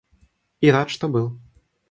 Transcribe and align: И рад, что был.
И 0.61 0.71
рад, 0.71 0.89
что 0.89 1.07
был. 1.09 1.39